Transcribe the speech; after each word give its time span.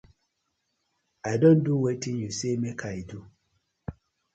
I 1.31 1.33
don 1.41 1.57
do 1.65 1.73
wetin 1.83 2.17
yu 2.21 2.29
say 2.37 2.53
mak 2.63 2.79
I 2.91 2.95
do. 3.09 3.19